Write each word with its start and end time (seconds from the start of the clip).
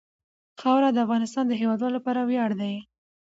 خاوره 0.61 0.89
د 0.93 0.97
افغانستان 1.05 1.45
د 1.47 1.53
هیوادوالو 1.61 1.95
لپاره 1.97 2.21
ویاړ 2.23 2.51
دی. 2.61 2.73